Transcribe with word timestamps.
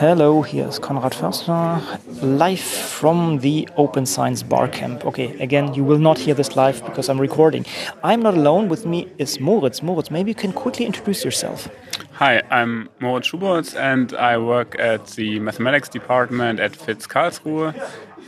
Hello, 0.00 0.42
here's 0.42 0.78
Konrad 0.78 1.14
Förster, 1.14 1.80
live 2.22 2.60
from 2.60 3.38
the 3.38 3.68
Open 3.76 4.04
Science 4.04 4.42
Barcamp. 4.42 5.04
Okay, 5.06 5.38
again, 5.40 5.72
you 5.74 5.82
will 5.82 5.98
not 5.98 6.18
hear 6.18 6.34
this 6.34 6.56
live 6.56 6.84
because 6.84 7.08
I'm 7.08 7.20
recording. 7.20 7.64
I'm 8.04 8.20
not 8.22 8.34
alone, 8.34 8.68
with 8.68 8.84
me 8.84 9.08
is 9.18 9.40
Moritz. 9.40 9.82
Moritz, 9.82 10.10
maybe 10.10 10.30
you 10.30 10.34
can 10.34 10.52
quickly 10.52 10.84
introduce 10.84 11.24
yourself. 11.24 11.68
Hi, 12.12 12.42
I'm 12.50 12.88
Moritz 12.98 13.30
Schubotz 13.30 13.74
and 13.74 14.12
I 14.14 14.36
work 14.36 14.76
at 14.78 15.06
the 15.06 15.40
mathematics 15.40 15.88
department 15.88 16.60
at 16.60 16.76
FIZ 16.76 17.06
Karlsruhe. 17.06 17.74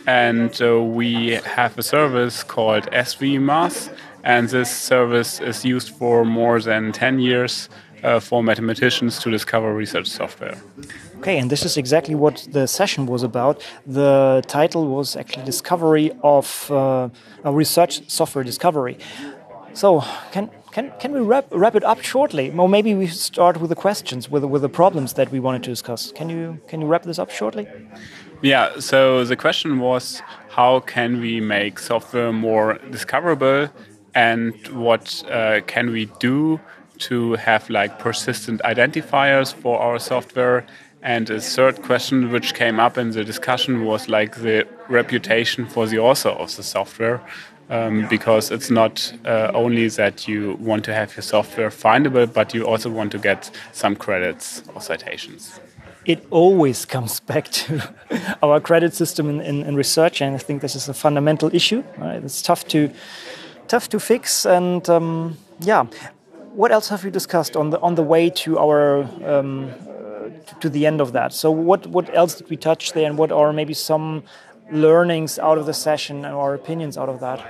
And 0.07 0.61
uh, 0.63 0.83
we 0.83 1.33
have 1.45 1.79
a 1.79 1.83
service 1.83 2.43
called 2.43 2.91
swMATH, 2.91 3.95
and 4.25 4.49
this 4.49 4.71
service 4.71 5.41
is 5.41 5.65
used 5.65 5.91
for 5.91 6.25
more 6.25 6.61
than 6.61 6.93
10 6.93 7.21
years 7.21 7.69
uh, 8.03 8.21
for 8.21 8.43
mathematicians 8.43 9.19
to 9.21 9.31
discover 9.31 9.75
research 9.75 10.09
software. 10.09 10.57
Okay, 11.19 11.39
and 11.39 11.51
this 11.51 11.65
is 11.65 11.77
exactly 11.77 12.15
what 12.15 12.47
the 12.51 12.67
session 12.67 13.07
was 13.07 13.23
about. 13.23 13.63
The 13.87 14.43
title 14.49 14.89
was 14.89 15.17
actually 15.17 15.45
Discovery 15.45 16.11
of 16.23 16.71
uh, 16.71 17.09
Research 17.45 18.09
Software 18.11 18.45
Discovery. 18.45 18.99
So, 19.75 20.05
can, 20.33 20.51
can, 20.73 20.93
can 20.99 21.13
we 21.13 21.21
wrap, 21.21 21.47
wrap 21.51 21.75
it 21.75 21.85
up 21.85 22.03
shortly? 22.03 22.51
Or 22.51 22.69
maybe 22.69 22.95
we 22.95 23.07
start 23.07 23.61
with 23.61 23.71
the 23.71 23.77
questions, 23.77 24.29
with, 24.29 24.45
with 24.45 24.63
the 24.63 24.69
problems 24.69 25.15
that 25.15 25.31
we 25.31 25.41
wanted 25.41 25.63
to 25.63 25.71
discuss. 25.71 26.13
Can 26.13 26.29
you, 26.29 26.61
can 26.69 26.81
you 26.81 26.87
wrap 26.87 27.05
this 27.05 27.19
up 27.19 27.31
shortly? 27.31 27.67
Yeah, 28.43 28.81
so 28.81 29.25
the 29.25 29.37
question 29.37 29.79
was 29.79 30.21
how 30.51 30.81
can 30.81 31.21
we 31.21 31.41
make 31.41 31.79
software 31.79 32.33
more 32.33 32.79
discoverable 32.91 33.71
and 34.15 34.53
what 34.69 35.23
uh, 35.31 35.61
can 35.67 35.91
we 35.91 36.07
do 36.19 36.61
to 37.09 37.35
have 37.35 37.69
like 37.71 37.99
persistent 37.99 38.61
identifiers 38.63 39.55
for 39.55 39.79
our 39.79 39.99
software. 39.99 40.65
And 41.03 41.29
a 41.31 41.41
third 41.41 41.83
question 41.83 42.31
which 42.31 42.55
came 42.55 42.79
up 42.79 42.97
in 42.97 43.11
the 43.11 43.25
discussion 43.25 43.85
was 43.85 44.09
like 44.09 44.37
the 44.37 44.67
reputation 44.89 45.67
for 45.67 45.87
the 45.87 45.99
author 45.99 46.31
of 46.31 46.55
the 46.57 46.63
software. 46.63 47.21
Um, 47.71 48.07
because 48.11 48.51
it's 48.51 48.71
not 48.71 49.15
uh, 49.25 49.51
only 49.55 49.89
that 49.89 50.29
you 50.29 50.59
want 50.61 50.85
to 50.85 50.93
have 50.93 51.17
your 51.17 51.23
software 51.23 51.71
findable, 51.71 52.31
but 52.31 52.53
you 52.53 52.67
also 52.67 52.91
want 52.91 53.13
to 53.13 53.19
get 53.19 53.51
some 53.73 53.97
credits 53.97 54.63
or 54.75 54.83
citations. 54.83 55.59
It 56.05 56.27
always 56.31 56.85
comes 56.95 57.21
back 57.21 57.51
to 57.51 57.95
our 58.43 58.61
credit 58.61 58.93
system 58.95 59.31
in, 59.31 59.41
in, 59.41 59.63
in, 59.63 59.77
research, 59.77 60.21
and 60.21 60.35
I 60.35 60.39
think 60.39 60.61
this 60.61 60.75
is 60.77 60.89
a 60.89 60.95
fundamental 60.95 61.55
issue. 61.55 61.83
Right? 61.97 62.23
It's 62.23 62.43
tough 62.43 62.67
to 62.69 62.91
tough 63.69 63.89
to 63.91 64.01
fix, 64.01 64.45
and 64.45 64.87
um, 64.91 65.39
yeah, 65.61 65.87
what 66.55 66.71
else 66.71 66.89
have 66.89 67.05
we 67.05 67.11
discussed 67.11 67.57
on 67.57 67.71
the 67.71 67.81
on 67.81 67.95
the 67.95 68.03
way 68.03 68.31
to 68.31 68.59
our 68.59 69.03
um, 69.25 69.71
uh, 69.89 70.29
to 70.61 70.69
the 70.69 70.87
end 70.87 71.01
of 71.01 71.13
that? 71.13 71.33
So 71.33 71.51
what 71.51 71.87
what 71.87 72.15
else 72.15 72.35
did 72.37 72.51
we 72.51 72.57
touch 72.57 72.93
there, 72.93 73.07
and 73.07 73.19
what 73.19 73.33
are 73.33 73.53
maybe 73.53 73.75
some 73.75 74.23
learnings 74.71 75.39
out 75.39 75.59
of 75.59 75.67
the 75.67 75.75
session 75.75 76.25
and 76.25 76.35
our 76.35 76.55
opinions 76.55 76.97
out 76.97 77.09
of 77.09 77.21
that? 77.21 77.45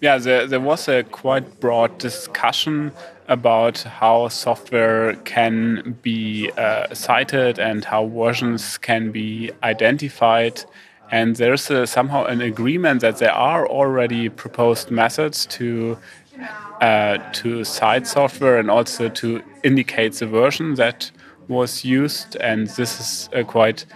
Yeah, 0.00 0.18
there, 0.18 0.46
there 0.46 0.60
was 0.60 0.88
a 0.88 1.04
quite 1.04 1.58
broad 1.58 1.96
discussion 1.98 2.92
about 3.28 3.78
how 3.78 4.28
software 4.28 5.14
can 5.24 5.96
be 6.02 6.50
uh, 6.56 6.92
cited 6.94 7.58
and 7.58 7.84
how 7.84 8.06
versions 8.06 8.76
can 8.76 9.10
be 9.10 9.50
identified. 9.62 10.64
And 11.10 11.36
there's 11.36 11.70
a, 11.70 11.86
somehow 11.86 12.24
an 12.24 12.40
agreement 12.40 13.00
that 13.00 13.18
there 13.18 13.32
are 13.32 13.66
already 13.68 14.28
proposed 14.28 14.90
methods 14.90 15.46
to 15.46 15.98
uh, 16.80 17.18
to 17.32 17.64
cite 17.64 18.06
software 18.06 18.58
and 18.58 18.70
also 18.70 19.08
to 19.08 19.42
indicate 19.62 20.12
the 20.12 20.26
version 20.26 20.74
that 20.74 21.10
was 21.48 21.84
used. 21.84 22.36
And 22.36 22.66
this 22.66 23.00
is 23.00 23.30
uh, 23.34 23.44
quite 23.44 23.86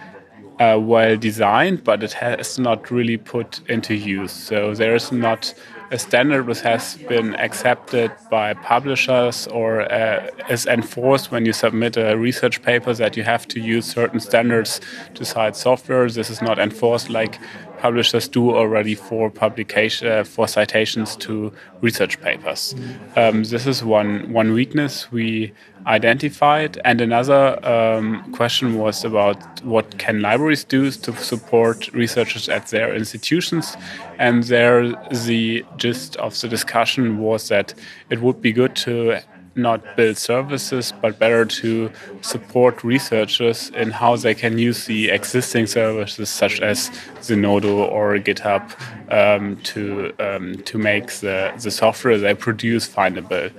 uh, 0.61 0.77
well 0.77 1.17
designed, 1.17 1.83
but 1.83 2.03
it 2.03 2.13
has 2.13 2.59
not 2.59 2.91
really 2.91 3.17
put 3.17 3.61
into 3.67 3.95
use. 3.95 4.31
So 4.31 4.75
there 4.75 4.93
is 4.93 5.11
not 5.11 5.53
a 5.89 5.97
standard 5.97 6.45
which 6.45 6.61
has 6.61 6.97
been 7.09 7.35
accepted 7.35 8.11
by 8.29 8.53
publishers 8.53 9.47
or 9.47 9.91
uh, 9.91 10.29
is 10.49 10.67
enforced 10.67 11.31
when 11.31 11.45
you 11.45 11.51
submit 11.51 11.97
a 11.97 12.15
research 12.15 12.61
paper 12.61 12.93
that 12.93 13.17
you 13.17 13.23
have 13.23 13.47
to 13.47 13.59
use 13.59 13.85
certain 13.85 14.19
standards 14.19 14.79
to 15.15 15.25
cite 15.25 15.55
software. 15.55 16.07
This 16.07 16.29
is 16.29 16.41
not 16.41 16.59
enforced 16.59 17.09
like 17.09 17.39
publishers 17.81 18.27
do 18.27 18.55
already 18.55 18.95
for 18.95 19.29
publication 19.29 20.07
uh, 20.07 20.23
for 20.23 20.47
citations 20.47 21.15
to 21.15 21.51
research 21.81 22.21
papers. 22.21 22.75
Um, 23.15 23.43
this 23.43 23.65
is 23.65 23.83
one 23.83 24.31
one 24.31 24.53
weakness 24.53 25.11
we 25.11 25.51
identified, 25.87 26.79
and 26.85 27.01
another 27.01 27.43
um, 27.65 28.31
question 28.33 28.77
was 28.77 29.03
about 29.03 29.37
what 29.63 29.97
can 29.97 30.21
libraries 30.21 30.63
do 30.63 30.91
to 30.91 31.15
support 31.15 31.91
researchers 31.93 32.47
at 32.49 32.67
their 32.67 32.95
institutions, 32.95 33.75
and 34.19 34.43
there 34.43 34.95
the 35.25 35.65
gist 35.77 36.15
of 36.17 36.39
the 36.41 36.47
discussion 36.47 37.17
was 37.17 37.47
that 37.47 37.73
it 38.11 38.21
would 38.21 38.41
be 38.41 38.51
good 38.53 38.75
to 38.75 39.19
not 39.55 39.95
build 39.97 40.17
services, 40.17 40.93
but 41.01 41.19
better 41.19 41.45
to 41.45 41.91
support 42.21 42.83
researchers 42.83 43.69
in 43.75 43.91
how 43.91 44.15
they 44.15 44.33
can 44.33 44.57
use 44.57 44.85
the 44.85 45.09
existing 45.09 45.67
services 45.67 46.29
such 46.29 46.61
as 46.61 46.89
Zenodo 47.21 47.89
or 47.91 48.17
GitHub 48.17 48.63
um, 49.11 49.57
to 49.57 50.13
um, 50.19 50.55
to 50.63 50.77
make 50.77 51.07
the, 51.19 51.53
the 51.61 51.71
software 51.71 52.17
they 52.17 52.33
produce 52.33 52.87
findable. 52.87 53.51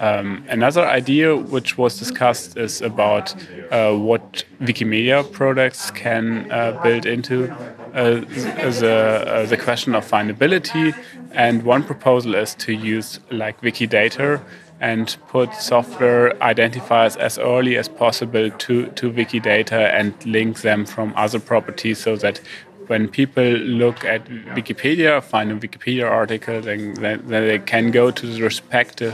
Um, 0.00 0.44
another 0.48 0.86
idea 0.86 1.36
which 1.36 1.76
was 1.76 1.98
discussed 1.98 2.56
is 2.56 2.80
about 2.80 3.34
uh, 3.72 3.94
what 3.94 4.44
Wikimedia 4.60 5.30
products 5.32 5.90
can 5.90 6.50
uh, 6.52 6.80
build 6.82 7.04
into 7.04 7.50
uh, 7.94 8.20
the, 8.20 9.24
uh, 9.26 9.46
the 9.46 9.56
question 9.56 9.94
of 9.94 10.08
findability. 10.08 10.94
And 11.32 11.62
one 11.62 11.82
proposal 11.82 12.34
is 12.36 12.54
to 12.56 12.72
use 12.72 13.20
like 13.30 13.60
Wikidata 13.60 14.40
and 14.80 15.16
put 15.28 15.52
software 15.54 16.34
identifiers 16.34 17.16
as 17.16 17.38
early 17.38 17.76
as 17.76 17.88
possible 17.88 18.50
to, 18.50 18.86
to 18.86 19.10
Wikidata 19.10 19.92
and 19.92 20.14
link 20.24 20.60
them 20.62 20.86
from 20.86 21.12
other 21.16 21.40
properties 21.40 21.98
so 21.98 22.16
that 22.16 22.40
when 22.88 23.06
people 23.06 23.44
look 23.44 24.04
at 24.04 24.24
Wikipedia, 24.56 25.22
find 25.22 25.52
a 25.52 25.56
Wikipedia 25.56 26.10
article, 26.10 26.60
then, 26.60 26.94
then, 26.94 27.26
they 27.28 27.58
can 27.58 27.90
go 27.90 28.10
to 28.10 28.26
the 28.26 28.42
respective 28.42 29.12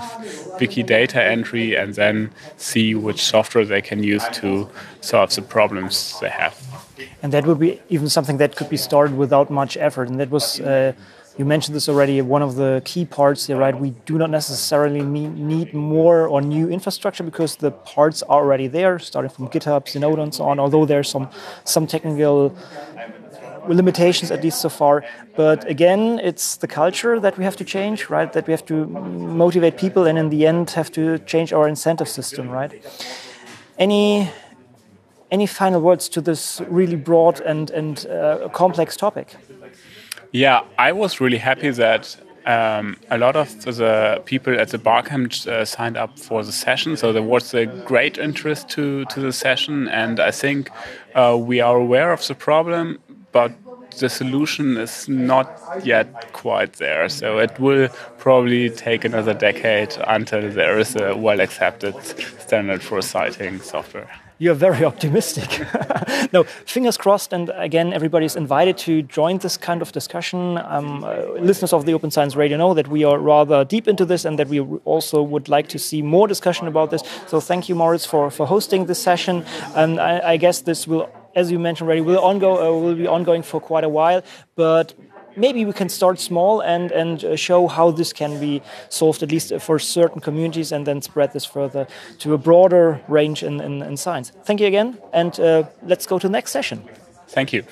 Wikidata 0.61 1.17
entry 1.17 1.75
and 1.75 1.95
then 1.95 2.31
see 2.57 2.95
which 2.95 3.21
software 3.21 3.65
they 3.65 3.83
can 3.83 4.03
use 4.03 4.25
to 4.29 4.69
solve 5.01 5.35
the 5.35 5.43
problems 5.43 6.19
they 6.21 6.29
have. 6.29 6.57
And 7.23 7.33
that 7.33 7.47
would 7.47 7.59
be 7.59 7.81
even 7.89 8.09
something 8.09 8.37
that 8.39 8.55
could 8.55 8.71
be 8.71 8.77
started 8.77 9.17
without 9.17 9.51
much 9.51 9.77
effort. 9.77 10.09
And 10.09 10.21
that 10.21 10.31
was 10.31 10.61
uh, 10.61 10.93
you 11.37 11.45
mentioned 11.45 11.75
this 11.75 11.89
already. 11.89 12.21
One 12.23 12.43
of 12.43 12.55
the 12.55 12.81
key 12.85 13.05
parts 13.05 13.47
here, 13.47 13.57
right? 13.57 13.77
We 13.79 13.91
do 14.07 14.19
not 14.19 14.31
necessarily 14.31 15.03
need 15.03 15.75
more 15.75 16.29
or 16.29 16.41
new 16.41 16.69
infrastructure 16.69 17.25
because 17.25 17.57
the 17.57 17.73
parts 17.73 18.23
are 18.23 18.43
already 18.43 18.69
there, 18.69 18.99
starting 18.99 19.31
from 19.31 19.49
GitHub, 19.49 19.87
Zenodo, 19.87 20.23
and 20.23 20.33
so 20.33 20.45
on. 20.45 20.61
Although 20.61 20.87
there's 20.87 21.09
some 21.09 21.29
some 21.65 21.87
technical 21.87 22.55
limitations 23.67 24.31
at 24.31 24.43
least 24.43 24.61
so 24.61 24.69
far. 24.69 25.05
But 25.37 25.69
again, 25.69 26.21
it's 26.23 26.57
the 26.57 26.69
culture 26.69 27.19
that 27.19 27.37
we 27.37 27.45
have 27.45 27.57
to 27.57 27.65
change, 27.65 28.11
right? 28.11 28.33
That 28.33 28.47
we 28.47 28.53
have 28.53 28.65
to 28.67 28.87
motivate 28.87 29.77
people, 29.77 30.07
and 30.07 30.19
in 30.19 30.31
the 30.31 30.47
end, 30.47 30.71
have 30.71 30.93
to 30.93 31.19
change 31.21 31.53
our 31.53 31.69
incentive 31.69 32.09
system, 32.09 32.49
right? 32.49 32.73
Any 33.77 34.31
any 35.31 35.47
final 35.47 35.81
words 35.81 36.09
to 36.11 36.21
this 36.21 36.61
really 36.69 36.97
broad 36.97 37.41
and 37.41 37.71
and 37.71 38.07
uh, 38.07 38.49
complex 38.53 38.97
topic? 38.97 39.37
Yeah, 40.35 40.63
I 40.77 40.91
was 40.91 41.21
really 41.21 41.39
happy 41.39 41.71
that 41.71 42.17
um, 42.45 42.97
a 43.09 43.19
lot 43.19 43.37
of 43.37 43.65
the 43.65 44.21
people 44.25 44.59
at 44.59 44.71
the 44.71 44.79
Barcamp 44.79 45.33
uh, 45.47 45.65
signed 45.65 45.97
up 45.97 46.19
for 46.19 46.43
the 46.43 46.51
session, 46.51 46.97
so 46.97 47.13
there 47.13 47.23
was 47.23 47.55
a 47.55 47.67
great 47.67 48.19
interest 48.19 48.69
to, 48.71 49.05
to 49.05 49.21
the 49.21 49.33
session, 49.33 49.87
and 49.87 50.19
I 50.19 50.33
think 50.33 50.71
uh, 51.15 51.39
we 51.41 51.61
are 51.61 51.77
aware 51.77 52.13
of 52.13 52.27
the 52.27 52.35
problem, 52.35 52.99
but 53.31 53.53
the 54.01 54.09
solution 54.09 54.77
is 54.77 55.09
not 55.09 55.57
yet 55.85 56.33
quite 56.33 56.73
there. 56.73 57.09
So 57.09 57.39
it 57.39 57.57
will 57.61 57.89
probably 58.19 58.71
take 58.71 59.05
another 59.05 59.35
decade 59.35 59.97
until 60.05 60.51
there 60.51 60.81
is 60.81 60.97
a 60.97 61.17
well 61.17 61.39
accepted 61.39 61.95
standard 62.41 62.83
for 62.83 63.01
citing 63.03 63.61
software 63.61 64.11
you're 64.45 64.55
very 64.55 64.85
optimistic. 64.85 65.67
no, 66.33 66.45
fingers 66.67 66.97
crossed. 66.99 67.33
And 67.33 67.51
again, 67.57 67.93
everybody 67.95 68.27
is 68.27 68.37
invited 68.37 68.77
to 68.79 69.03
join 69.03 69.39
this 69.39 69.57
kind 69.57 69.81
of 69.81 69.91
discussion. 69.93 70.59
Um, 70.59 71.03
uh, 71.03 71.15
listeners 71.41 71.73
of 71.73 71.87
the 71.87 71.95
Open 71.95 72.11
Science 72.11 72.37
Radio 72.37 72.59
know 72.59 72.75
that 72.75 72.89
we 72.89 73.05
are 73.05 73.19
rather 73.19 73.65
deep 73.65 73.89
into 73.89 74.05
this 74.05 74.27
and 74.27 74.39
that 74.39 74.49
we 74.49 74.61
also 74.61 75.23
would 75.23 75.49
like 75.49 75.69
to 75.69 75.79
see 75.79 76.03
more 76.03 76.29
discussion 76.29 76.69
about 76.69 76.91
this. 76.91 77.03
So 77.27 77.41
thank 77.41 77.69
you, 77.69 77.75
Moritz, 77.75 78.05
for, 78.05 78.31
for 78.31 78.47
hosting 78.47 78.85
this 78.85 79.03
session. 79.03 79.45
And 79.75 79.99
I, 79.99 80.33
I 80.33 80.37
guess 80.37 80.61
this 80.61 80.87
will, 80.87 81.09
as 81.35 81.51
you 81.51 81.59
mentioned 81.59 81.89
already, 81.89 82.03
will, 82.03 82.21
ongo, 82.21 82.53
uh, 82.59 82.73
will 82.79 82.95
be 82.95 83.07
ongoing 83.07 83.43
for 83.43 83.61
quite 83.61 83.85
a 83.85 83.89
while. 83.89 84.23
But 84.57 84.93
maybe 85.37 85.65
we 85.65 85.73
can 85.73 85.89
start 85.89 86.21
small 86.21 86.61
and 86.61 86.93
and 86.93 87.25
uh, 87.25 87.37
show 87.37 87.69
how 87.69 87.91
this 87.91 88.13
can 88.13 88.41
be 88.41 88.63
solved 88.89 89.23
at 89.23 89.31
least 89.31 89.53
for 89.61 89.79
certain 89.79 90.21
communities, 90.21 90.73
and 90.73 90.87
then 90.87 91.03
spread 91.03 91.33
this 91.33 91.45
further 91.45 91.87
to 92.19 92.35
a 92.35 92.39
broader 92.39 93.01
range 93.09 93.43
in, 93.43 93.61
in, 93.61 93.83
in 93.83 93.97
science. 93.97 94.33
Thank 94.45 94.61
you 94.61 94.67
again, 94.67 94.99
and 95.13 95.39
uh, 95.41 95.65
let's 95.83 96.07
go 96.07 96.19
to 96.19 96.29
the 96.29 96.33
next 96.33 96.51
session. 96.51 96.83
Thank 97.29 97.53
you. 97.53 97.65